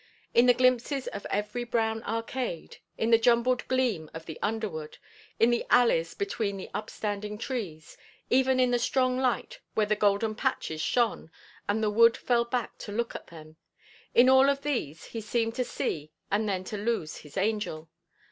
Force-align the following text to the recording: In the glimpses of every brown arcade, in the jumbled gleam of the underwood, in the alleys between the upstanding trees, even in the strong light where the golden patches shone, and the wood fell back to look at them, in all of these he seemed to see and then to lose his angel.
In 0.33 0.47
the 0.47 0.55
glimpses 0.55 1.05
of 1.05 1.27
every 1.29 1.63
brown 1.63 2.01
arcade, 2.05 2.77
in 2.97 3.11
the 3.11 3.19
jumbled 3.19 3.67
gleam 3.67 4.09
of 4.15 4.25
the 4.25 4.39
underwood, 4.41 4.97
in 5.39 5.51
the 5.51 5.63
alleys 5.69 6.15
between 6.15 6.57
the 6.57 6.71
upstanding 6.73 7.37
trees, 7.37 7.97
even 8.27 8.59
in 8.59 8.71
the 8.71 8.79
strong 8.79 9.19
light 9.19 9.59
where 9.75 9.85
the 9.85 9.95
golden 9.95 10.33
patches 10.33 10.81
shone, 10.81 11.29
and 11.69 11.83
the 11.83 11.91
wood 11.91 12.17
fell 12.17 12.45
back 12.45 12.79
to 12.79 12.91
look 12.91 13.13
at 13.13 13.27
them, 13.27 13.57
in 14.15 14.27
all 14.27 14.49
of 14.49 14.63
these 14.63 15.05
he 15.05 15.21
seemed 15.21 15.53
to 15.53 15.63
see 15.63 16.11
and 16.31 16.49
then 16.49 16.63
to 16.63 16.77
lose 16.77 17.17
his 17.17 17.37
angel. 17.37 17.87